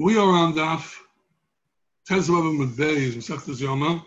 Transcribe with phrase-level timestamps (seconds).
[0.00, 0.94] We are on Daf
[2.08, 4.00] Tezvav Medbeis Masechtas Yoma,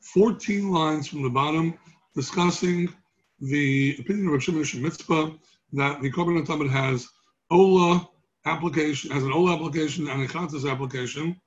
[0.00, 1.78] 14 lines from the bottom,
[2.16, 2.92] discussing
[3.40, 5.38] the opinion of Shimon Mitzpah
[5.74, 7.08] that the Korban Tamid has
[7.52, 8.08] Ola
[8.44, 11.40] application, has an Ola application and a Chatas application.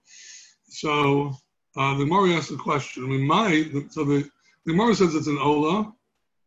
[0.70, 1.34] So
[1.76, 3.10] uh, the Gemara asks the question.
[3.10, 4.24] Mean, my so the
[4.66, 5.92] the Gemara says it's an Ola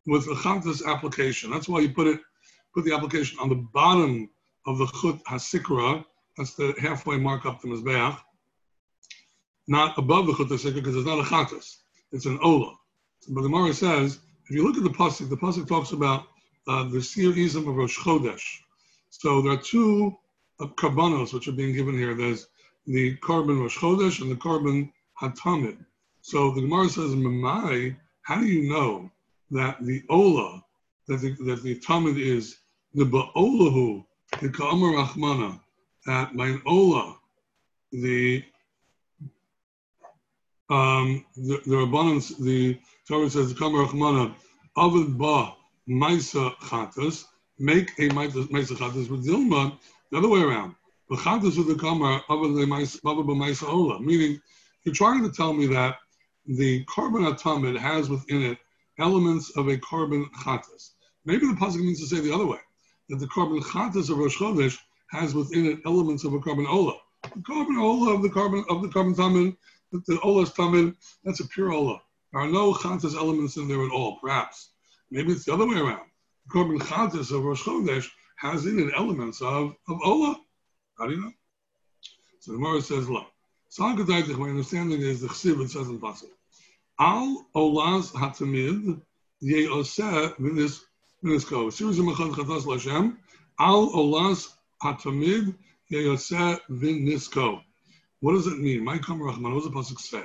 [0.07, 1.51] with a Chatas application.
[1.51, 2.21] That's why you put it
[2.75, 4.31] put the application on the bottom
[4.67, 6.03] of the Chut Hasikra.
[6.37, 8.19] That's the halfway mark up the Mizbeach.
[9.69, 11.77] Not above the Chut Hasikra because it's not a Chatas.
[12.11, 12.75] It's an Ola.
[13.21, 14.19] So, but the Gemara says,
[14.49, 16.25] if you look at the Pasuk, the Pasuk talks about
[16.67, 18.59] uh, the Izim of Rosh Chodesh.
[19.11, 20.17] So there are two
[20.61, 22.15] uh, karbanos which are being given here.
[22.15, 22.47] There's
[22.87, 24.91] the korban Rosh Chodesh and the korban
[25.21, 25.85] Hatamid.
[26.23, 29.11] So the Gemara says, Mamai, how do you know
[29.51, 30.65] that the Ola,
[31.09, 32.59] that the, that the Tamid is
[32.95, 34.05] the Ba'olahu,
[34.41, 35.61] the Ka'amar Rahmana,
[36.07, 37.17] that by Ola,
[37.93, 38.45] the
[40.71, 44.35] um, the, the Rabbanans, the Torah says, the Ka'amar Rahmana,
[44.77, 45.55] Avid Ba
[45.89, 47.25] Maisa Chatas,
[47.59, 49.79] make a Maisa Chatas with Dilma,
[50.11, 50.75] the other way around.
[51.11, 54.41] The Chatas with the Ka'amar, Avid Maisa Ola, meaning
[54.85, 55.97] you're trying to tell me that
[56.47, 58.59] the korban atamid has within it
[58.99, 60.91] elements of a korban chatas.
[61.25, 62.59] Maybe the pasuk means to say the other way,
[63.09, 64.79] that the korban chatas of Rosh Chodesh
[65.13, 66.95] has within it elements of a korban ola.
[67.23, 69.57] The korban ola of the korban of the korban tamid,
[69.93, 72.01] the ola is tamid, that's a pure ola.
[72.33, 74.19] There are no chatas elements in there at all.
[74.21, 74.71] Perhaps
[75.11, 76.09] maybe it's the other way around.
[76.47, 80.41] The korban chatas of Rosh Chodesh has in it elements of of ola.
[80.99, 81.33] How do you know?
[82.41, 83.27] So the Gemara says, look.
[83.71, 86.29] Sagadaitik, my understanding is the Chsiv, it says in Pasuk.
[86.99, 89.01] Al Olas Hatamid,
[89.41, 90.81] Ye Oseh, Vinis,
[91.25, 91.73] Vinisko.
[91.73, 93.17] Series of Mechad Chatas Lashem.
[93.59, 94.49] Al Olas
[94.83, 94.99] What
[98.33, 98.85] does it mean?
[98.85, 100.25] My Rahman, what does the Pasuk say?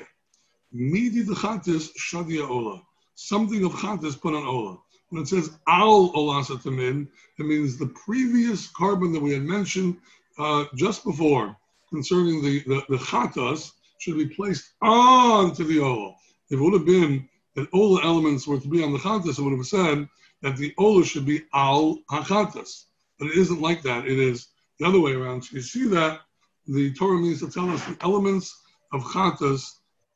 [0.72, 2.82] Midi Chatis, Shadia Ola.
[3.16, 4.78] Something of Chatis put on Ola.
[5.10, 7.08] When it says Al Olas Hatamid,
[7.40, 9.98] it means the previous korban that we had mentioned
[10.38, 11.56] uh, just before
[11.90, 16.16] concerning the, the, the chatas should be placed onto the ola.
[16.50, 19.40] If it would have been that all the elements were to be on the chatas,
[19.40, 20.08] it would have said
[20.42, 22.86] that the ola should be al hachatas.
[23.20, 24.06] But it isn't like that.
[24.06, 24.48] It is
[24.80, 25.44] the other way around.
[25.44, 26.22] So you see that
[26.68, 28.56] the Torah means to tell us the elements
[28.94, 29.64] of chatas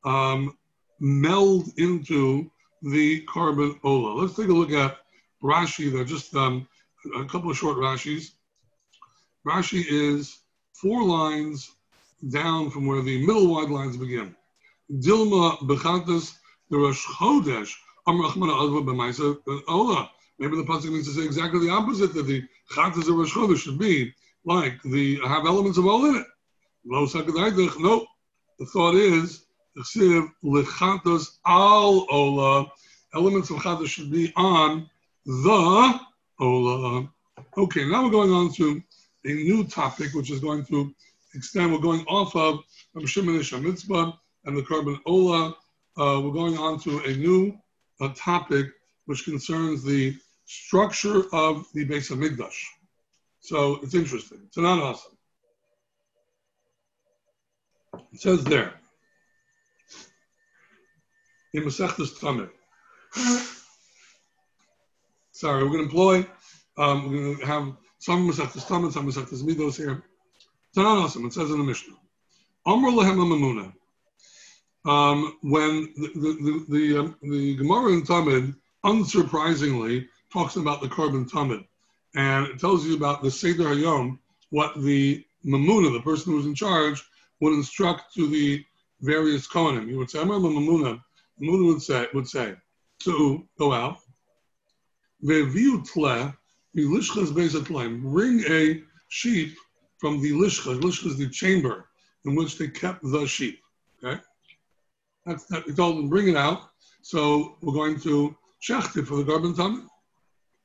[0.05, 0.57] um,
[0.99, 2.51] meld into
[2.81, 4.21] the korban ola.
[4.21, 4.97] Let's take a look at
[5.43, 5.91] Rashi.
[5.91, 6.67] They're just um,
[7.15, 8.31] a couple of short Rashis.
[9.45, 10.39] Rashi is
[10.73, 11.71] four lines
[12.29, 14.35] down from where the middle wide lines begin.
[14.91, 16.35] Dilma bechatas
[16.69, 17.73] the Rosh Chodesh
[18.07, 19.37] Amrachmana Adva b'Maisa
[19.67, 20.09] Ola.
[20.41, 23.59] Maybe the pasuk means to say exactly the opposite that the chatas of Rosh Chodesh
[23.59, 24.11] should be
[24.43, 26.25] like the have elements of all in it.
[26.83, 27.05] No.
[27.05, 29.45] The thought is
[29.77, 32.71] lechatas al Ola.
[33.13, 34.89] Elements of chatas should be on
[35.27, 35.99] the
[36.39, 37.07] Ola.
[37.55, 38.81] Okay, now we're going on to
[39.25, 40.91] a new topic, which is going to
[41.35, 41.71] extend.
[41.71, 42.61] We're going off of
[42.95, 45.55] Rav Shimon Mitzpah and the Korban Ola.
[45.99, 47.55] Uh, we're going on to a new
[47.99, 48.65] uh, topic
[49.05, 50.17] which concerns the
[50.51, 52.65] structure of the base of Migdash.
[53.39, 54.39] So it's interesting.
[54.47, 55.17] It's not awesome.
[58.13, 58.73] It says there
[61.53, 62.49] in Masechtas.
[65.31, 66.27] Sorry, we're going to employ.
[66.77, 70.03] Um, we're going to have some Masechtas Tamid, some Masechtas Midos here.
[70.67, 71.25] It's not awesome.
[71.25, 71.95] It says in the Mishnah.
[72.65, 73.73] Amr lehem mamuna.
[74.83, 81.29] Um, when the the the, um, the Gemara in Tamid, unsurprisingly, talks about the korban
[81.29, 81.65] Tamid,
[82.15, 84.19] and it tells you about the Seder Hayom,
[84.49, 87.03] what the Mamuna, the person who was in charge,
[87.39, 88.63] would instruct to the
[89.01, 89.87] various Kohanim.
[89.87, 91.01] You would say, Amr Mamuna.
[91.41, 92.55] Mamuna would say would say
[92.99, 93.97] to go out.
[95.23, 96.33] Ve'viu tle
[98.11, 99.57] Bring a sheep
[99.97, 100.79] from the lishcha.
[100.79, 101.89] Lishcha is the chamber
[102.25, 103.59] in which they kept the sheep.
[104.03, 104.21] Okay,
[105.25, 105.65] that's that.
[105.65, 106.69] We told them bring it out.
[107.01, 109.87] So we're going to shecht it for the korban tamid.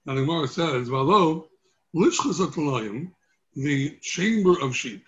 [0.07, 1.49] Now the Gemara says, "Valo
[1.95, 3.11] lishcha
[3.57, 5.05] the chamber of sheep,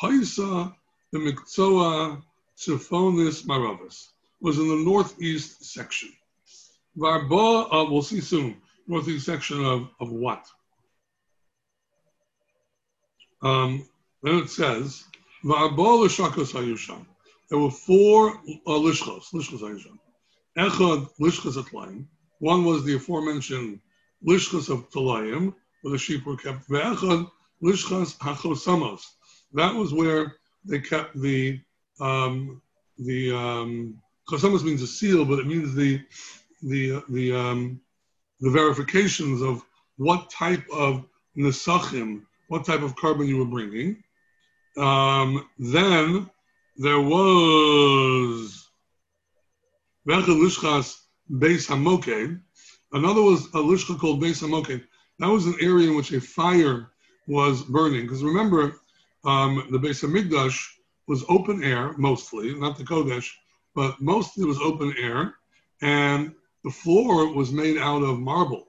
[0.00, 0.72] haisa
[1.10, 2.22] the mikzoa
[2.56, 6.12] Siphonis Maravis was in the northeast section.
[6.96, 8.56] Varba, uh, we'll see soon
[8.86, 10.46] northeast section of, of what?
[13.42, 13.84] Um,
[14.22, 15.04] then it says,
[15.44, 17.04] Va'abal l'shakos hayusham.
[17.50, 19.98] There were four uh, lishchos, lishchos hayusham.
[20.56, 22.06] Echad lishchos atlayim.
[22.38, 23.80] One was the aforementioned
[24.26, 26.68] lishchos of talayim, where the sheep were kept.
[26.68, 27.30] Ve'echad
[27.62, 29.02] lishchos hachosamos.
[29.52, 31.60] That was where they kept the
[32.00, 32.60] um,
[32.98, 36.00] the um, chasamas means a seal, but it means the
[36.62, 37.80] the the um,
[38.40, 39.62] the verifications of
[39.96, 41.04] what type of
[41.36, 44.02] nesachim, what type of korban you were bringing.
[44.76, 46.28] Um, then
[46.76, 48.68] there was
[50.08, 51.00] Bechel Lishchas
[51.30, 52.40] Beis Hamoked.
[52.94, 54.84] Another was a Lishcha called Beis Hamoked.
[55.18, 56.92] That was an area in which a fire
[57.26, 58.02] was burning.
[58.02, 58.76] Because remember,
[59.24, 60.64] um, the Beis Hamikdash
[61.08, 63.28] was open air mostly, not the Kodesh,
[63.74, 65.34] but mostly it was open air,
[65.82, 66.32] and
[66.62, 68.68] the floor was made out of marble.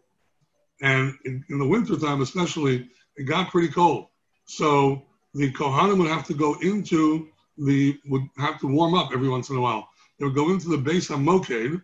[0.81, 4.07] And in, in the wintertime, especially, it got pretty cold.
[4.45, 5.03] So
[5.35, 7.29] the Kohanim would have to go into
[7.59, 9.87] the, would have to warm up every once in a while.
[10.17, 11.83] They would go into the Beis HaMoked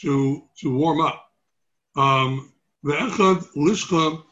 [0.00, 1.25] to, to warm up.
[1.96, 2.52] Um,
[2.84, 4.22] Lishcha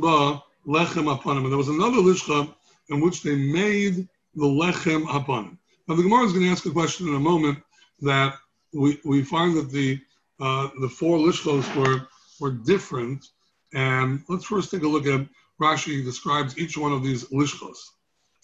[0.00, 1.44] Ba Lechem Apanim.
[1.44, 2.54] And there was another Lishcha
[2.88, 5.56] in which they made the Lechem Apanim.
[5.86, 7.58] Now the Gemara is going to ask a question in a moment
[8.00, 8.34] that
[8.74, 10.00] we, we find that the
[10.40, 12.06] uh, the four lishkos were
[12.40, 13.26] were different.
[13.74, 15.26] And let's first take a look at
[15.60, 17.78] Rashi describes each one of these lishkos.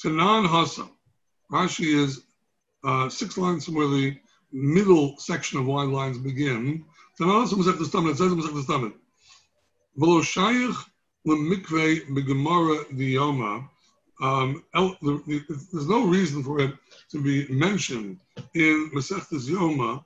[0.02, 0.90] Tanan Hasam.
[1.52, 2.22] Rashi is
[2.82, 4.16] uh, six lines from where the
[4.52, 6.84] middle section of wide lines begin.
[7.20, 8.92] Hasam is the
[12.92, 13.68] the.
[14.20, 16.72] Um, there's no reason for it
[17.10, 18.20] to be mentioned
[18.54, 20.04] in Masechtas Yoma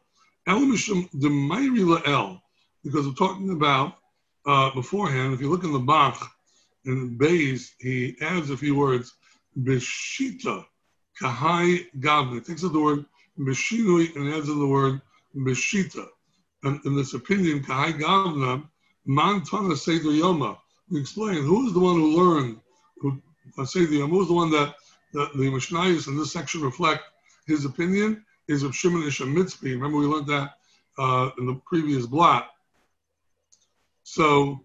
[0.48, 2.40] Elamishim Demairi La'el,
[2.82, 3.94] because we're talking about
[4.46, 6.30] uh, beforehand, if you look in the Bach,
[6.86, 9.14] in Bays, he adds a few words,
[9.58, 10.64] Beshita,
[11.20, 12.44] Kahai Gavna.
[12.44, 13.04] takes the word
[13.38, 15.02] Beshinui and adds in the word
[15.36, 16.08] Beshita.
[16.64, 18.68] And in this opinion, Kahai Gavna,
[19.06, 20.58] Mantana Seder Yoma.
[20.90, 22.60] We explain who is the one who learned
[22.98, 23.22] who
[23.58, 24.74] uh, Seder Yoma, who is the one that
[25.12, 27.02] the, the Mishnayos in this section reflect
[27.46, 29.62] his opinion is of Shimon Ish Mitzpah.
[29.62, 30.54] Remember, we learned that
[30.98, 32.50] uh, in the previous block.
[34.02, 34.64] So,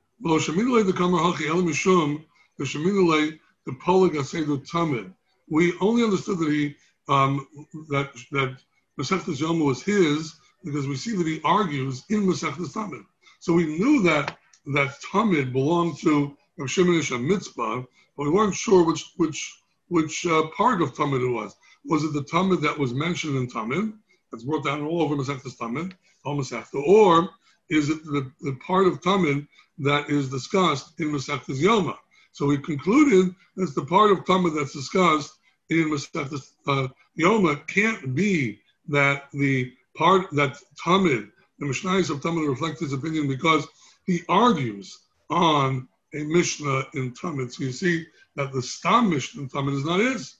[4.45, 5.13] the tamid.
[5.49, 6.75] We only understood that he
[7.09, 7.45] um,
[7.89, 8.57] that that
[8.99, 13.05] Masechtas Yoma was his because we see that he argues in Masechtas Tamid.
[13.39, 14.37] So we knew that
[14.67, 19.53] that Tamid belonged to Rav Shimon Mitzpah, but we weren't sure which which
[19.89, 21.55] which uh, part of Tamid it was.
[21.85, 23.93] Was it the Tamid that was mentioned in Tamid,
[24.31, 25.93] that's brought down all over Masechtas Tamid,
[26.23, 27.29] or
[27.69, 29.47] is it the, the part of Tamid
[29.79, 31.97] that is discussed in Masechtas Yoma?
[32.31, 35.33] So we concluded that the part of Tamid that's discussed
[35.69, 36.87] in Masechtas uh,
[37.19, 43.27] Yoma can't be that the part that Tamid, the Mishnayos of Tamid reflect his opinion
[43.27, 43.67] because
[44.05, 44.99] he argues
[45.29, 47.51] on a Mishnah in Tamid.
[47.51, 48.05] So you see
[48.35, 50.35] that the Stam Mishnah in Tamid is not his.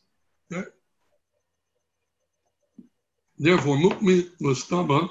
[0.51, 0.67] Okay?
[3.37, 5.09] Therefore, mukmi l'staba,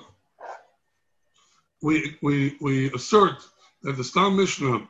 [1.83, 3.43] we, we, we assert
[3.83, 4.87] that the Stam Mishnah,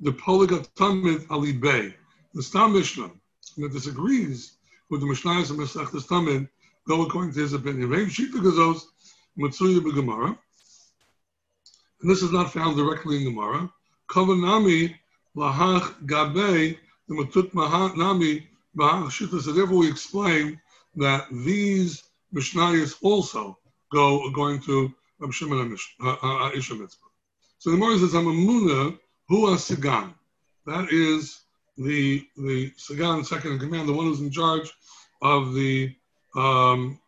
[0.00, 1.94] the Poligat Tamid Ali Bey,
[2.32, 3.10] the Stam Mishnah,
[3.58, 4.54] that disagrees
[4.90, 6.48] with the Mishnahs of Mesechtes Tamid,
[6.86, 7.92] go according to his opinion.
[7.92, 8.10] And
[12.10, 13.70] this is not found directly in Gemara.
[14.10, 14.94] Kavanami
[15.36, 16.76] Lahach Gabe,
[17.08, 17.54] the Matut
[17.96, 18.48] Nami.
[19.40, 20.60] So therefore we explain
[20.96, 22.02] that these
[22.34, 23.58] Mishnayos also
[23.92, 26.98] go going to Rab Shimon Mitzpah.
[27.58, 28.98] So the Gemara says, "Amamuna
[29.28, 30.14] hu Sigan."
[30.66, 31.40] That is
[31.76, 34.72] the the Sigan, second in command, the one who's in charge
[35.22, 35.94] of the
[36.34, 36.98] um,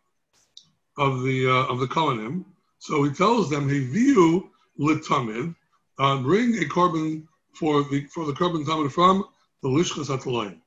[0.97, 2.45] of the uh, of the Kohanim.
[2.79, 5.55] So he tells them, "He view litamid,
[5.99, 9.25] uh, bring a korban for the for the korban tamid from
[9.63, 10.59] the lishchas atalayim,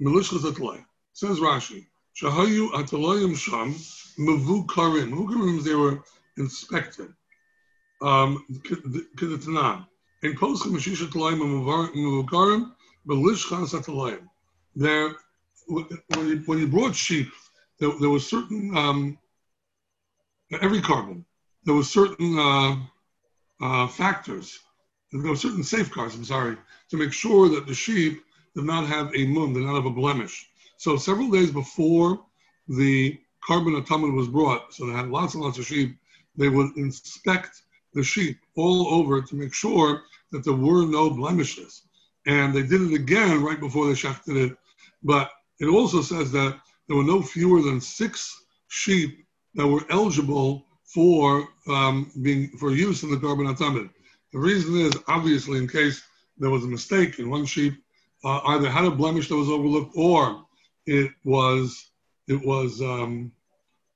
[0.00, 1.86] milishchas atalayim." Says Rashi,
[2.20, 3.74] "Shahayu atalayim sham."
[4.20, 5.10] Mavukarim.
[5.12, 6.02] Mavukarim they were
[6.36, 7.12] inspected.
[8.02, 8.44] Um,
[9.16, 9.86] Kedetanan.
[10.22, 12.72] In Poskim Mashisha Talayim Mavukarim,
[13.06, 14.28] Belishchan Satalayim.
[14.76, 15.16] There,
[15.68, 17.28] when you, when you brought sheep,
[17.80, 19.18] there, there was certain, um,
[20.60, 21.24] every korban,
[21.64, 22.76] there was certain uh,
[23.60, 24.60] uh, factors,
[25.12, 26.56] there were certain safeguards, I'm sorry,
[26.90, 28.22] to make sure that the sheep
[28.54, 30.48] did not have a mum, did not have a blemish.
[30.76, 32.20] So several days before
[32.68, 33.18] the
[33.48, 35.96] korban tamid was brought, so they had lots and lots of sheep,
[36.36, 37.62] they would inspect
[37.94, 41.82] the sheep all over to make sure that there were no blemishes.
[42.26, 44.56] And they did it again right before they shechted it.
[45.02, 46.60] But it also says that
[46.90, 53.04] there were no fewer than six sheep that were eligible for um, being for use
[53.04, 53.88] in the korban tamid.
[54.32, 56.02] The reason is obviously in case
[56.36, 57.74] there was a mistake and one sheep
[58.24, 60.44] uh, either had a blemish that was overlooked or
[60.86, 61.92] it was
[62.26, 63.30] it was um,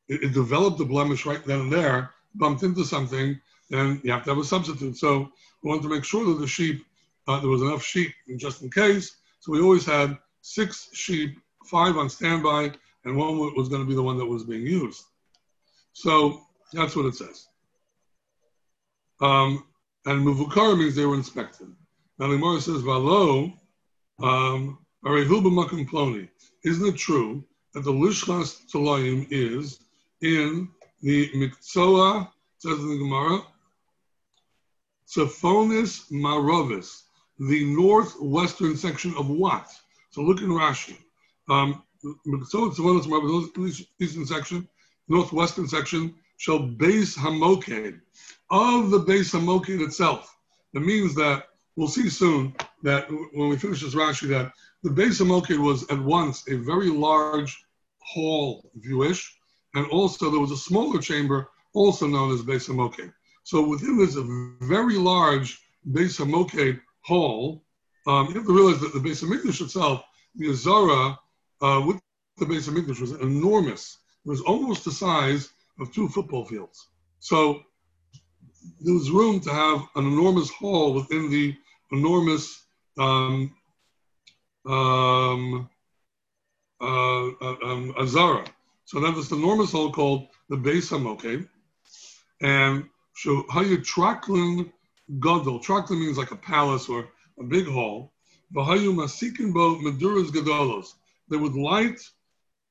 [0.06, 4.22] it, it, developed a blemish right then and there, bumped into something, then you have
[4.22, 4.96] to have a substitute.
[4.96, 5.32] So
[5.64, 6.84] we wanted to make sure that the sheep
[7.26, 9.16] uh, there was enough sheep just in case.
[9.40, 12.74] So we always had six sheep, five on standby,
[13.04, 15.04] and one was going to be the one that was being used.
[15.92, 16.40] So
[16.72, 17.46] that's what it says.
[19.20, 19.64] Um,
[20.06, 21.68] and muvukar means they were inspected.
[22.18, 23.58] Now the Gemara says, "Valo,
[24.22, 26.28] um, ploni."
[26.64, 29.80] Isn't it true that the lishchas talayim is
[30.20, 30.68] in
[31.02, 32.30] the mikzoa?
[32.58, 33.42] Says in the Gemara,
[35.08, 37.04] Tzefonis Marovis,
[37.38, 39.68] the northwestern section of what?
[40.10, 40.96] So look in Rashi.
[41.48, 41.82] Um,
[44.00, 44.68] eastern section,
[45.08, 48.00] northwestern section, shall Beis hamoked
[48.50, 50.36] of the Beis hamoked itself.
[50.72, 51.44] That means that
[51.76, 55.98] we'll see soon that when we finish this Rashi that the Beis hamoked was at
[55.98, 57.64] once a very large
[57.98, 59.38] hall if you wish,
[59.74, 63.12] and also there was a smaller chamber also known as Beis hamoked.
[63.44, 64.16] So within this
[64.60, 67.64] very large Beis hamoked hall,
[68.06, 70.04] um, you have to realize that the base of itself,
[70.36, 71.18] the Azara
[71.64, 71.98] uh, with
[72.36, 73.98] the base of Mikdash was enormous.
[74.26, 75.48] It was almost the size
[75.80, 76.88] of two football fields.
[77.20, 77.62] So
[78.80, 81.56] there was room to have an enormous hall within the
[81.90, 82.64] enormous
[82.98, 83.54] um,
[84.66, 85.70] um,
[86.80, 88.44] uh, uh um, Azara.
[88.84, 91.48] So that was the enormous hall called the Beis Hamoked.
[92.42, 92.84] And
[93.16, 94.70] so Hayu Traklin
[95.18, 95.60] Gadol.
[95.60, 98.12] Traklin means like a palace or a big hall.
[98.54, 100.94] Vahayu Masikin Bo Maduras Gadolos.
[101.28, 102.00] They would light,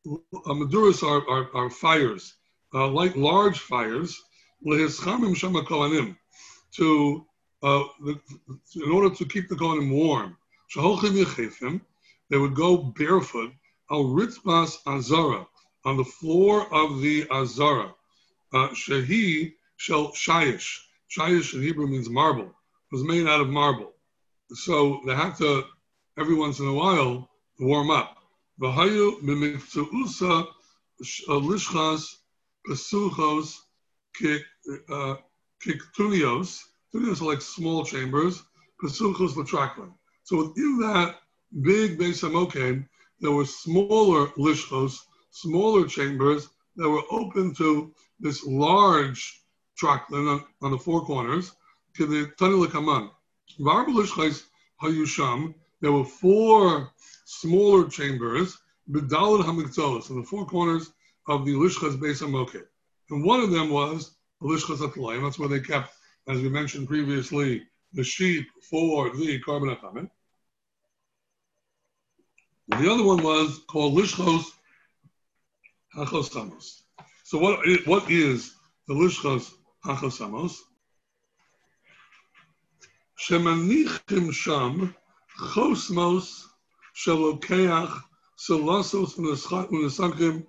[0.08, 2.34] uh, Maduras are, are, are fires
[2.74, 4.20] uh, like large fires,
[6.76, 7.26] to
[7.62, 8.20] uh, the,
[8.76, 10.38] in order to keep the Kohanim warm.
[12.30, 13.52] They would go barefoot
[13.92, 15.46] al ritzbas azara
[15.86, 17.94] on the floor of the azara.
[18.54, 20.80] Uh, Shehi shel shayish.
[21.16, 22.46] Shayish in Hebrew means marble.
[22.46, 23.94] It was made out of marble.
[24.54, 25.66] So they had to
[26.18, 27.30] every once in a while
[27.60, 28.23] warm up.
[28.62, 30.48] V'hayu b'miktuusa
[31.02, 32.16] lishchas
[32.68, 33.58] Pesuchos
[34.90, 35.16] uh,
[35.66, 36.62] Kiktunios.
[36.94, 38.44] Tunios are like small chambers.
[38.82, 39.94] Pesuchos Latraklin.
[40.24, 41.16] So within that
[41.62, 42.88] big Beis Hamoked,
[43.20, 45.00] there were smaller lishchos,
[45.32, 49.42] smaller chambers that were open to this large
[49.82, 51.52] traklin on, on the four corners.
[51.96, 53.10] To the Tanilakaman.
[53.60, 54.44] Varba lishchos
[54.82, 55.56] Hayusham.
[55.84, 56.94] There were four
[57.26, 58.58] smaller chambers,
[58.90, 60.90] Bidalad Hamikzolos, in the four corners
[61.28, 62.64] of the Lishchas Beis Hamoked.
[63.10, 65.24] And one of them was Lishchas Atlayim.
[65.24, 65.94] That's where they kept,
[66.30, 70.10] as we mentioned previously, the sheep for the Korban HaChamen.
[72.70, 74.46] The other one was called Lishchos
[75.98, 76.84] Hachosamos.
[77.26, 78.54] So what, what is
[78.88, 79.52] the Lishchos
[79.86, 80.56] Hachosamos?
[83.20, 84.96] Shemanichim Sham
[85.40, 86.46] Chosmos
[86.96, 88.02] Shalokeach
[88.38, 90.46] Solosos Unesankim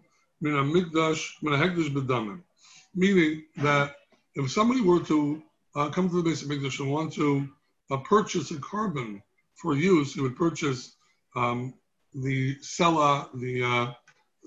[2.95, 3.97] meaning that
[4.35, 5.43] if somebody were to
[5.75, 7.49] uh, come to the base of Mikdash and want to
[7.91, 9.23] uh, purchase a korban
[9.55, 10.97] for use, he would purchase
[11.35, 11.75] um,
[12.15, 13.93] the sela, the uh,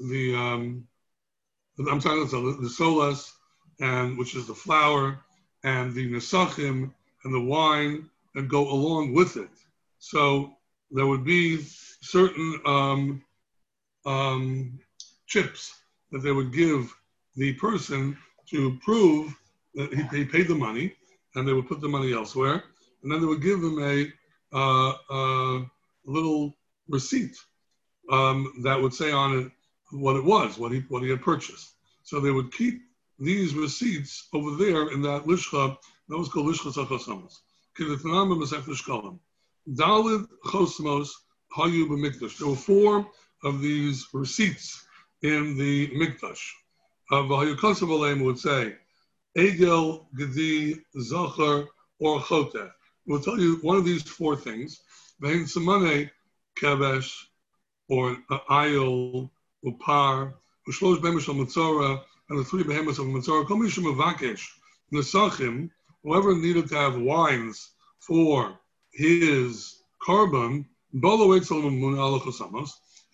[0.10, 0.88] the um,
[1.89, 3.32] I'm sorry, the solas,
[3.79, 5.20] and which is the flour,
[5.63, 9.50] and the nesachim and the wine and go along with it.
[10.00, 10.58] So
[10.92, 11.62] there would be
[12.01, 13.24] certain um,
[14.06, 14.80] um,
[15.25, 15.74] chips
[16.12, 16.94] that they would give
[17.36, 18.18] the person
[18.50, 19.36] to prove
[19.75, 20.94] that he, he paid the money,
[21.36, 22.63] and they would put the money elsewhere,
[23.04, 24.12] and then they would give him a,
[24.54, 25.66] uh, uh,
[26.06, 26.56] little
[26.88, 27.36] receipt
[28.12, 29.51] um, that would say on it
[29.92, 31.74] what it was, what he what he had purchased.
[32.04, 32.82] So they would keep
[33.20, 35.77] these receipts over there in that lishcha
[36.08, 37.39] that was called lishcha sachosamos.
[39.69, 41.09] Dalid chosmos
[41.55, 42.38] hayu b'mikdash.
[42.38, 43.07] There were four
[43.43, 44.86] of these receipts
[45.21, 46.41] in the Mikdash.
[47.12, 47.24] Uh,
[48.24, 48.75] would say,
[49.38, 51.67] Egel, Gedi, Zachar,
[52.00, 52.71] or Choteh.
[53.05, 54.81] We'll tell you one of these four things.
[55.19, 56.09] Vein Samane,
[56.59, 57.13] Kevesh,
[57.89, 59.29] or uh, Ayol,
[59.65, 60.33] Upar,
[60.69, 64.45] Ushlosh Bemesh al and the three behemoths of Matzorah, Kol Mishum Avakesh,
[64.93, 65.69] Nesachim,
[66.03, 68.59] whoever needed to have wines for
[68.98, 71.00] his korban, he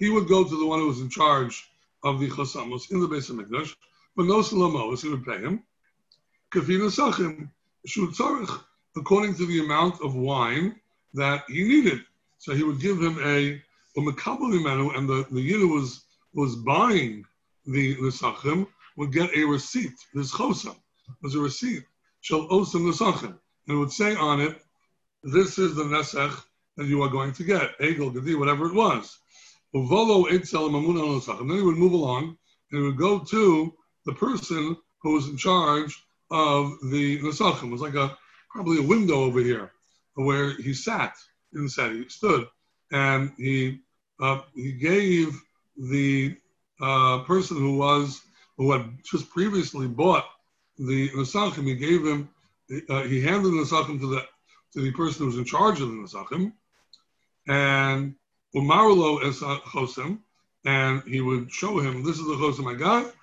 [0.09, 1.69] would go to the one who was in charge
[2.03, 3.75] of the chasamos in the base of Mikdash,
[4.15, 5.61] but no salamos, he would pay him.
[6.53, 7.49] Kafina sachim,
[7.85, 8.63] shutzarich,
[8.95, 10.79] according to the amount of wine
[11.13, 11.99] that he needed.
[12.37, 13.61] So he would give him a
[13.95, 17.25] and the, the Yiddu was, was buying
[17.65, 19.93] the Nesachim, would get a receipt.
[20.13, 20.75] This Chosam
[21.21, 21.83] was a receipt.
[22.21, 23.37] Shall Osam Nesachim.
[23.67, 24.62] And would say on it,
[25.23, 26.43] this is the Nesach
[26.77, 27.77] that you are going to get.
[27.79, 29.17] Egel, Gedi, whatever it was.
[29.73, 31.47] Nesachim.
[31.47, 32.37] Then he would move along
[32.71, 33.73] and he would go to
[34.05, 37.67] the person who was in charge of the Nesachim.
[37.67, 38.17] It was like a
[38.51, 39.71] probably a window over here
[40.15, 41.15] where he sat.
[41.53, 42.47] Didn't sit, he stood.
[42.91, 43.79] And he
[44.19, 45.39] uh, he gave
[45.77, 46.35] the
[46.81, 48.21] uh, person who was
[48.57, 50.25] who had just previously bought
[50.77, 52.29] the Nesachim, he gave him,
[52.89, 54.25] uh, he handed the Nesachim to the
[54.73, 56.53] to the person who was in charge of the Nesachim,
[57.47, 58.15] and
[58.55, 60.19] Umarlo es Chosem,
[60.65, 63.13] and he would show him, this is the Chosem I got.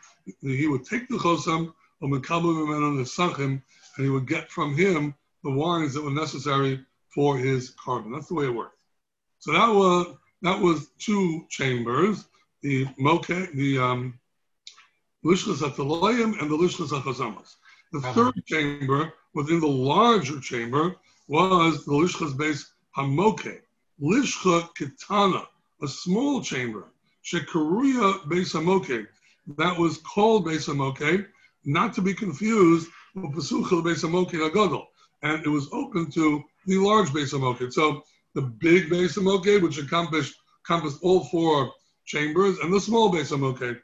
[0.42, 3.62] He would take the Chosem, and
[3.96, 5.14] he would get from him
[5.44, 8.12] the wines that were necessary for his korban.
[8.14, 8.78] That's the way it worked.
[9.38, 12.26] So that was that was two chambers,
[12.62, 14.18] the moke, the um,
[15.24, 17.56] lishchas ataloyim and the lishchas achazamas.
[17.92, 18.12] The uh-huh.
[18.12, 20.96] third chamber within the larger chamber
[21.30, 22.64] was the lishchas Beis
[22.96, 23.60] hamoke,
[24.02, 25.46] lishcha kitana,
[25.80, 26.88] a small chamber,
[27.24, 29.06] shekaruya Beis hamoke,
[29.56, 31.28] that was called Beis hamoke,
[31.64, 34.86] not to be confused with Pesuchel Beis Hamokin Agadol.
[35.22, 37.72] And it was open to the large Beis Hamokin.
[37.72, 38.02] So
[38.34, 41.72] the big Beis Hamokin, which encompassed, encompassed all four
[42.06, 43.78] chambers, and the small Beis Hamokin,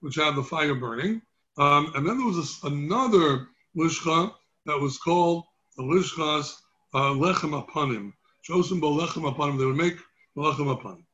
[0.00, 1.22] which had the fire burning.
[1.56, 4.34] Um, and then there was another Lishcha
[4.66, 5.44] that was called
[5.78, 6.56] the Lishchas
[6.94, 8.12] uh, Lechem Apanim.
[8.48, 9.58] Chosim Bo Lechem Apanim.
[9.58, 9.96] They would make
[10.36, 11.04] Lechem Apanim.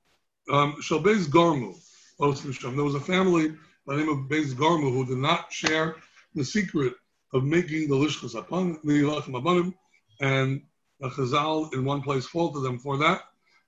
[0.51, 1.75] Um, Shalbez Garmu.
[2.19, 3.55] There was a family
[3.87, 5.97] by the name of Beis Garmu who did not share
[6.35, 6.95] the secret
[7.33, 9.75] of making the lishchas upon the lachem abanim,
[10.21, 10.63] and
[11.01, 13.23] the Chazal in one place faulted them for that.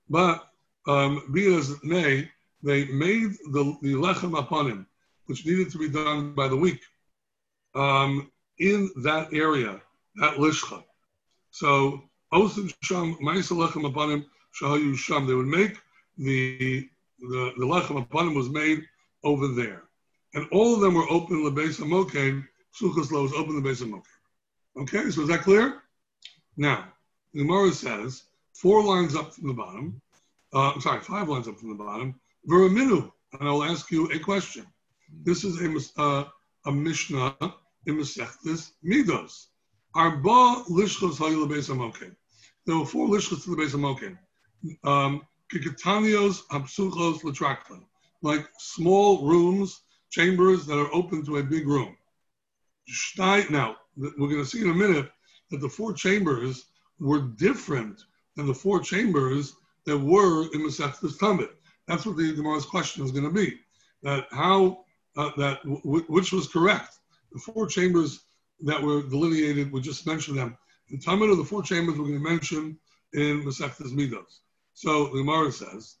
[0.09, 0.47] But
[0.87, 2.29] um, be as it may,
[2.63, 4.87] they made the, the lechem him,
[5.25, 6.81] which needed to be done by the week,
[7.75, 9.79] um, in that area,
[10.15, 10.83] that lishcha.
[11.51, 13.83] So osin sham ma'isa lechem
[14.13, 14.25] him
[14.59, 15.27] shahayu sham.
[15.27, 15.77] They would make
[16.17, 16.87] the
[17.19, 18.83] the, the lechem him was made
[19.23, 19.83] over there,
[20.33, 22.45] and all of them were open lebesa mokain
[22.79, 23.89] Sukkos Lo is open the base of.
[24.77, 25.81] Okay, so is that clear?
[26.55, 26.93] Now,
[27.33, 30.01] the Gemara says, four lines up from the bottom,
[30.53, 34.09] uh, I'm sorry, five lines up from the bottom, Veraminu, and I will ask you
[34.11, 34.65] a question.
[35.23, 36.25] This is a, uh,
[36.65, 37.35] a Mishnah
[37.85, 39.47] in Masechtas Midos.
[39.95, 42.15] Arba lishchos hayil beis hamokim.
[42.65, 43.83] There were four lishchos to the base of.
[44.83, 47.83] Um, Kikatanios hapsuchos latraklan,
[48.21, 51.95] like small rooms, chambers that are open to a big room.
[53.17, 55.11] Now, we're going to see in a minute
[55.49, 56.65] that the four chambers
[56.99, 58.03] were different
[58.35, 61.49] than the four chambers that were in Masechtas Tamid.
[61.87, 63.59] That's what the Gemara's question is going to be.
[64.03, 64.85] That how,
[65.17, 66.99] uh, that w- which was correct.
[67.31, 68.25] The four chambers
[68.61, 70.57] that were delineated, we just mentioned them.
[70.89, 72.77] The Tamid of the four chambers we're going to mention
[73.13, 74.39] in Masechtas Midos.
[74.73, 75.95] So the Gemara says,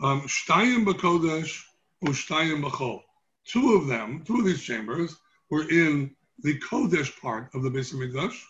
[0.00, 1.62] um, Shtayim Bakodesh,
[2.04, 3.02] Ushtayim Bachol.
[3.46, 5.16] Two of them, two of these chambers,
[5.50, 8.40] were in the Kodesh part of the Beis Hamikdash.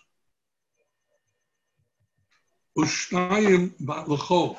[2.77, 4.57] Ushtayim Bat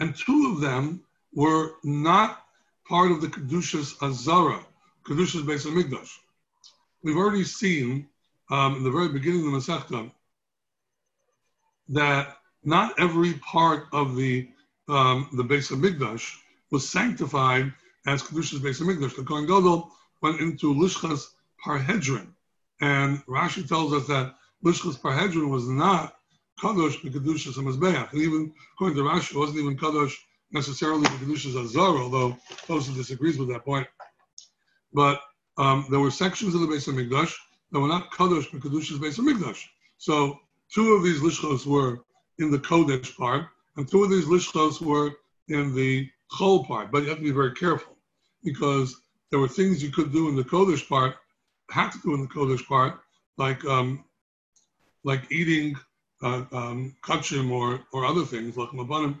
[0.00, 1.02] And two of them
[1.34, 2.44] were not
[2.86, 4.64] part of the Kedushas Azara,
[5.04, 6.10] Kedushas Beis Hamikdash.
[7.02, 8.08] We've already seen
[8.50, 10.10] um, in the very beginning of the Masechta
[11.90, 14.48] that not every part of the
[14.88, 16.34] um, the Beis Hamikdash
[16.70, 17.72] was sanctified
[18.06, 19.16] as Kedushas Beis Hamikdash.
[19.16, 19.90] The Kohen Gadol
[20.22, 21.26] went into Lishchas
[21.64, 22.28] Parhedrin.
[22.80, 24.34] And Rashi tells us that
[24.64, 26.16] Lishchas Parhedrin was not
[26.60, 28.12] Kadosh B'Kedushas HaMazbeach.
[28.12, 30.14] And even according to Rashi, it wasn't even Kadosh
[30.52, 33.86] necessarily B'Kedushas HaZar, although Tosa disagrees with that point.
[34.92, 35.20] But
[35.58, 37.34] um, there were sections of the Beis HaMikdash
[37.72, 39.64] that were not Kadosh B'Kedushas Beis HaMikdash.
[39.98, 40.38] So
[40.72, 42.00] two of these Lishchos were
[42.38, 45.12] in the Kodesh part, and two of these Lishchos were
[45.48, 46.90] in the Chol part.
[46.90, 47.96] But you have to be very careful
[48.44, 48.94] because
[49.30, 51.16] there were things you could do in the Kodesh part,
[51.70, 53.00] had to do in the Kodesh part,
[53.36, 54.04] like um,
[55.04, 55.76] like eating
[56.22, 59.18] uh, um, kachim or, or other things, like mabanim,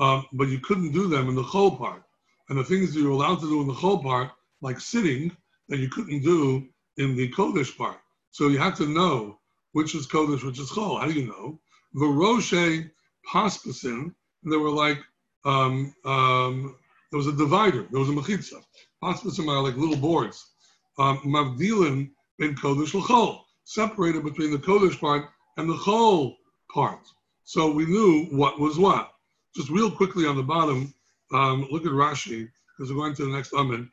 [0.00, 2.02] um, but you couldn't do them in the chol part.
[2.48, 5.30] And the things that you're allowed to do in the chol part, like sitting,
[5.70, 7.98] that you couldn't do in the Kodesh part.
[8.32, 9.38] So you had to know
[9.72, 11.00] which is Kodesh, which is chol.
[11.00, 11.58] How do you know?
[11.94, 12.90] The Roshe
[13.32, 14.98] Paspasin, there were like,
[15.44, 16.76] um, um,
[17.10, 18.62] there was a divider, there was a mechitza.
[19.02, 20.50] Hospices are like little boards.
[20.98, 26.36] Um, Mavdilin in Kodesh L'chol, separated between the Kodesh part and the Chol
[26.72, 27.00] part.
[27.44, 29.12] So we knew what was what.
[29.56, 30.92] just real quickly on the bottom,
[31.32, 33.88] um, look at Rashi, because we're going to the next Amid.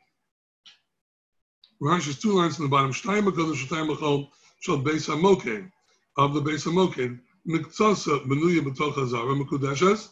[1.80, 2.92] Rashi's two lines on the bottom.
[2.92, 5.70] Shtayim HaKadosh Shtayim HaChol Shal Beis HaMoked,
[6.16, 10.08] of the Beis HaMoked, Miktsasa Benuya B'toch HaZara Mekudeshes,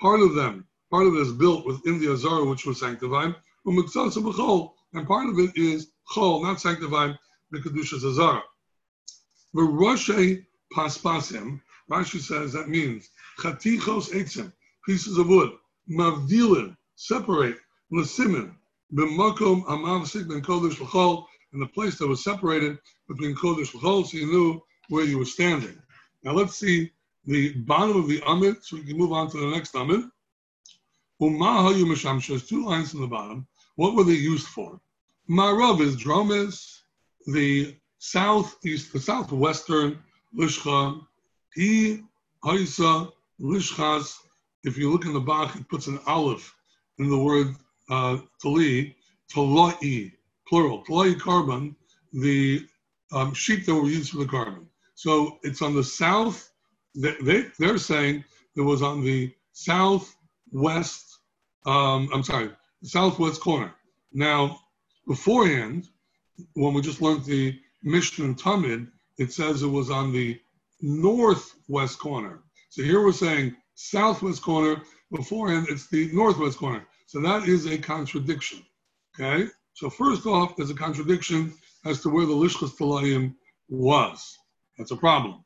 [0.00, 4.20] part of them, part of it is built within the Azara, which was sanctified, Miktsasa
[4.20, 7.16] B'chol, and part of it is Chol, not sanctified,
[7.54, 8.42] Mekudeshes Azara.
[9.54, 14.52] V'Roshe Paspasim, Rashi says that means Chatichos Eitzim,
[14.84, 15.52] pieces of wood,
[15.88, 17.58] Mavdilim, separate,
[17.92, 18.56] L'Simin,
[18.94, 22.78] b'makom amavsik ben kodesh l'chol, in the place that was separated
[23.08, 25.76] between kodesh l'chol, so you knew where you were standing.
[26.22, 26.92] Now let's see
[27.26, 30.04] the bottom of the amid, so we can move on to the next amid.
[31.20, 33.46] Umahayu mishamshas, two lines in the bottom.
[33.76, 34.80] What were they used for?
[35.28, 36.82] Marav is dromes,
[37.26, 39.98] the southeast, the southwestern
[40.36, 41.00] lishcha.
[41.54, 42.02] He
[42.44, 44.16] haisa lishchas.
[44.64, 46.54] If you look in the Bach, it puts an aleph
[46.98, 47.54] in the word
[47.90, 48.96] uh, tali,
[49.32, 50.12] talai,
[50.48, 51.74] plural, talai korban,
[52.12, 52.66] the
[53.12, 54.66] um, sheep that were used for the korban.
[54.94, 56.50] So it's on the south,
[56.94, 58.24] they, they, they're saying
[58.56, 61.18] it was on the southwest,
[61.66, 62.50] um, I'm sorry,
[62.82, 63.74] southwest corner.
[64.12, 64.60] Now,
[65.06, 65.88] beforehand,
[66.54, 70.40] when we just learned the Mishnah and Tamid, it says it was on the
[70.80, 72.42] northwest corner.
[72.70, 74.82] So here we're saying southwest corner.
[75.12, 76.86] Beforehand, it's the northwest corner.
[77.14, 78.66] So that is a contradiction.
[79.14, 79.48] Okay?
[79.74, 83.36] So first off, there's a contradiction as to where the Lishchas Talayim
[83.68, 84.36] was.
[84.76, 85.44] That's a problem.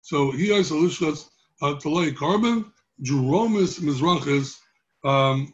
[0.00, 1.28] So he has a Lishchas
[1.60, 4.60] uh, Talayim korban, Jeromis Mizrachis,
[5.04, 5.52] um,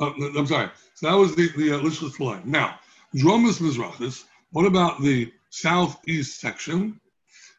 [0.00, 0.70] uh, I'm sorry.
[0.94, 2.46] So that was the, the uh, Lishchas Talayim.
[2.46, 2.78] Now,
[3.14, 6.98] Jeromis Mizrachis, what about the southeast section?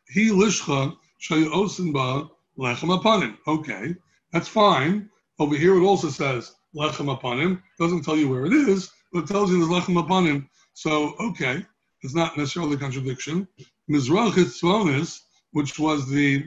[0.08, 3.38] He Lishcha Shayosin Ba Lechem Apanim.
[3.46, 3.94] Okay.
[4.38, 5.10] That's fine.
[5.40, 7.64] Over here, it also says lechem upon him.
[7.80, 10.48] Doesn't tell you where it is, but it tells you there's lechem upon him.
[10.76, 11.66] So, okay,
[12.04, 13.48] it's not necessarily a contradiction.
[13.90, 15.22] Mizrach Tzvonis,
[15.54, 16.46] which was the,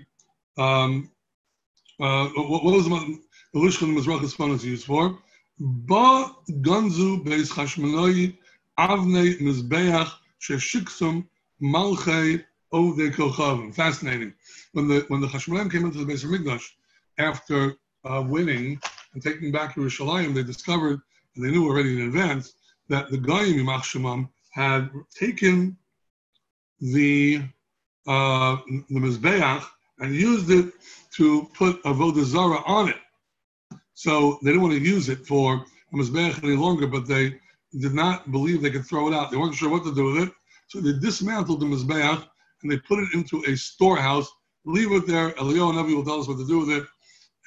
[0.57, 1.11] um,
[1.99, 3.19] uh, what, what was the,
[3.57, 5.19] Lishkan Mizrach Tzvonis used for?
[5.59, 8.39] Ba Ganzu Beis Chashmanoi
[8.79, 11.27] Avne Mizbeach Sheshiksum
[11.61, 13.75] Malchei Ovdei Kochavim.
[13.75, 14.33] Fascinating.
[14.75, 16.69] When the when the Chashmonaim came into the Beis Hamikdash,
[17.21, 18.81] after uh, winning
[19.15, 21.01] and taking back Yerushalayim, they discovered,
[21.35, 22.55] and they knew already in advance,
[22.89, 25.77] that the Goyim Yimach had taken
[26.81, 27.43] the
[28.07, 28.57] uh,
[28.89, 29.65] the Mizbeach
[29.99, 30.73] and used it
[31.17, 32.97] to put Avodah Zarah on it.
[33.95, 37.39] So they didn't want to use it for a Mizbeach any longer, but they
[37.79, 39.31] did not believe they could throw it out.
[39.31, 40.33] They weren't sure what to do with it.
[40.69, 42.27] So they dismantled the Mizbeach
[42.63, 44.29] and they put it into a storehouse,
[44.65, 45.31] leave it there.
[45.33, 46.87] Eliyahu Navi will tell us what to do with it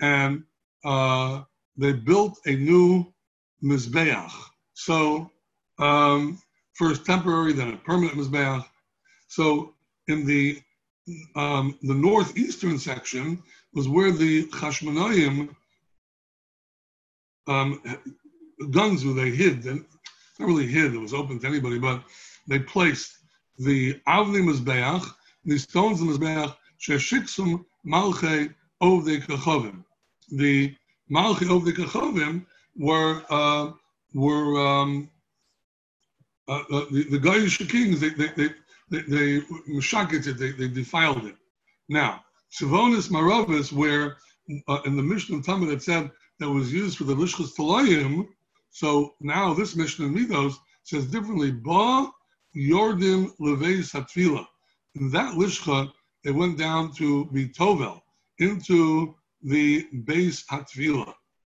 [0.01, 0.43] and
[0.83, 1.43] uh,
[1.77, 3.13] they built a new
[3.63, 4.31] mizbeach.
[4.73, 5.29] So
[5.79, 6.39] um,
[6.73, 8.65] first temporary, then a permanent mizbeach.
[9.27, 9.73] So
[10.07, 10.61] in the
[11.35, 15.53] um, the northeastern section was where the Chashmonaim
[17.47, 17.81] um,
[18.71, 19.65] guns were they hid.
[19.65, 19.85] And
[20.39, 22.03] not really hid; it was open to anybody, but
[22.47, 23.17] they placed
[23.57, 25.13] the Avni Mizbeach,
[25.45, 28.53] the stones in Mizbeach, Sheshiksum Malchei
[28.83, 29.83] of the Kachavim.
[30.31, 30.75] The
[31.11, 32.45] Malchi of the Kachavim
[32.77, 33.71] were uh,
[34.13, 35.09] were um,
[36.47, 37.99] uh, uh, the, the Goyish kings.
[37.99, 38.49] They they they
[38.89, 39.41] they, they
[40.27, 40.37] it.
[40.37, 41.35] They, they defiled it.
[41.89, 44.17] Now Savonis Maravis, where
[44.67, 48.27] uh, in the Mishnah of Tamid it said that was used for the Lishchas Talayim.
[48.69, 51.51] So now this Mishnah in Midos says differently.
[51.51, 52.11] Ba
[52.55, 54.45] Yordim Leveis Hatfila.
[54.95, 55.91] In that Lishcha,
[56.23, 58.02] it went down to be Tovel,
[58.39, 61.13] into the base Hatvila.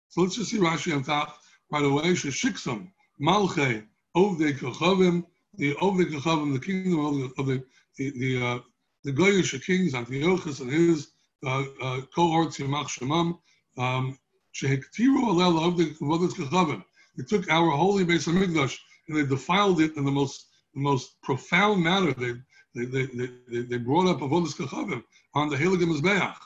[0.08, 1.38] So let's just see Rashi on top
[1.70, 2.12] right away.
[2.12, 3.86] Sheshiksam, Malche,
[4.16, 7.64] Ovdei Kachavim, the Kachavim, the kingdom of the, of the,
[7.96, 8.58] the, the, uh,
[9.04, 11.08] the Goyish kings, Antiochus and his
[11.44, 13.38] uh, uh, cohorts, Yamach Shemam,
[13.78, 14.18] um,
[14.54, 16.82] Shehektiru Alel Ovdei Kachavim.
[17.16, 18.76] They took our holy base of Mikdash
[19.08, 22.12] and they defiled it in the most the most profound manner.
[22.12, 22.34] They
[22.74, 23.06] they, they,
[23.48, 25.02] they, they brought up Avodas Kachavim
[25.34, 26.36] on the Heilige Mizbeach,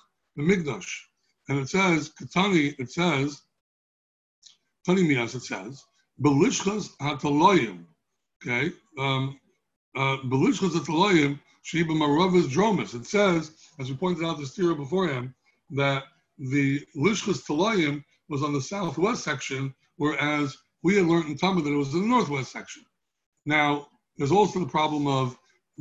[0.46, 1.00] the Mikdash
[1.48, 2.74] and it says Katani.
[2.78, 3.42] It says
[4.86, 5.34] Tani Mias.
[5.34, 5.82] It says
[6.22, 7.84] Belishchas Hataloyim.
[8.42, 9.38] Okay, um,
[9.96, 12.94] uh, Belishchas Hataloyim Sheba Maravas.
[12.94, 15.34] It says, as we pointed out this theory beforehand,
[15.70, 16.04] that
[16.38, 21.72] the Lishchas Talayim was on the southwest section, whereas we had learned in Tamid that
[21.72, 22.84] it was in the northwest section.
[23.44, 25.36] Now, there's also the problem of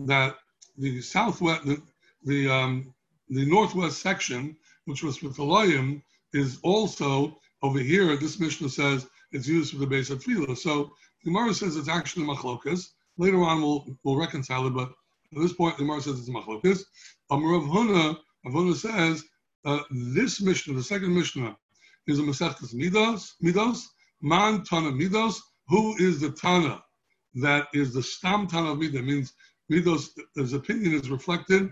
[0.07, 0.35] that
[0.77, 1.81] the southwest, the,
[2.23, 2.93] the um,
[3.29, 6.01] the northwest section, which was for Talayim,
[6.33, 8.15] is also over here.
[8.17, 10.57] This Mishnah says it's used for the base of tefillah.
[10.57, 10.91] So
[11.23, 12.89] the Gemara says it's actually machlokas.
[13.17, 14.89] Later on, we'll we'll reconcile it, but
[15.35, 16.83] at this point, the Gemara says it's machlokas.
[17.29, 19.23] Um, Rav Huna, Rav Huna says
[19.65, 21.55] uh, this Mishnah, the second Mishnah,
[22.07, 23.83] is a Masechtas Midos, Midos,
[24.21, 25.39] Man Tana Midos.
[25.67, 26.83] Who is the Tana
[27.35, 29.03] that is the Stam Tana of Midah?
[29.03, 29.33] Means
[29.71, 31.71] Midos, his opinion is reflected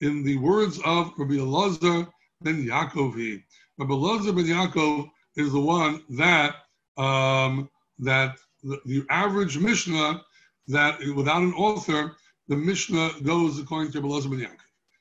[0.00, 2.08] in the words of Rabbi Elazar
[2.42, 3.42] ben Yaakovi.
[3.78, 6.56] Rabbi Elazar ben Yaakov is the one that
[6.96, 10.22] um, that the, the, average Mishnah
[10.68, 12.16] that without an author,
[12.48, 14.58] the Mishnah goes according to Rabbi Elazar ben Yaakov.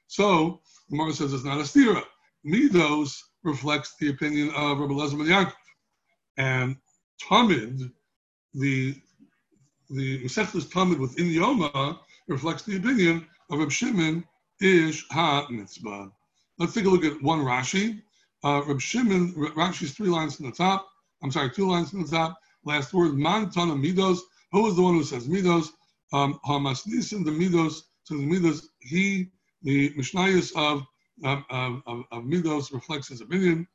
[0.07, 2.03] So the Gemara says it's not a stira.
[2.45, 5.53] Midos reflects the opinion of Rabbi Elazar ben Yaakov,
[6.37, 6.77] and
[7.21, 7.91] Tamid,
[8.53, 8.95] the
[9.89, 14.23] the Masechtas Tamid within Yoma reflects the opinion of Reb Shimon
[14.61, 16.11] Ish Ha Mitzpah.
[16.59, 18.01] Let's take a look at one Rashi.
[18.43, 20.87] Uh, Shimon, Rashi's three lines from the top.
[21.21, 22.37] I'm sorry, two lines from the top.
[22.65, 24.19] Last word, Man Tana Midos.
[24.51, 25.69] Who is the one who says Midos?
[26.11, 29.31] Um, Hamas Nisan, the Midos, to the Midos, he,
[29.63, 30.85] the Mishnayos of,
[31.23, 33.67] of, of, of Midos reflects his opinion,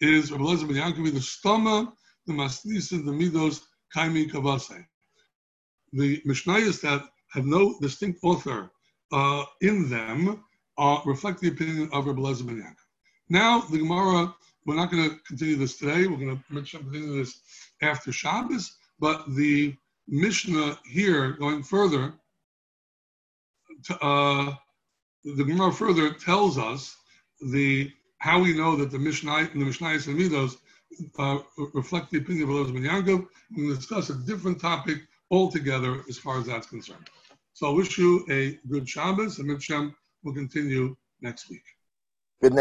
[0.00, 1.92] is Rabbi Lezer ben Yaakov, the stoma,
[2.26, 3.60] the Masnisan, the Midos,
[3.94, 4.86] Kaimi Kavase.
[5.92, 8.70] The Mishnayos that have no distinct author
[9.12, 10.42] uh, in them
[10.78, 12.76] uh, reflect the opinion of Rabbi Lezer ben Yaakov.
[13.28, 14.34] Now, the Gemara,
[14.66, 16.06] we're not going to continue this today.
[16.06, 17.40] We're going to mention continue this
[17.80, 19.74] after Shabbos, but the
[20.08, 22.14] Mishnah here, going further,
[24.00, 24.52] uh,
[25.24, 26.96] the Gemara further tells us
[27.40, 30.58] the how we know that the Mishnah and the Mishnah and Midos
[31.18, 31.38] uh,
[31.74, 33.26] reflect the opinion of Elazar ben Yaakov.
[33.56, 34.98] We'll discuss a different topic
[35.30, 37.08] altogether as far as that's concerned.
[37.54, 39.90] So I wish you a good Shabbos, and Mitzvah
[40.22, 41.64] will continue next week.
[42.40, 42.60] Good night.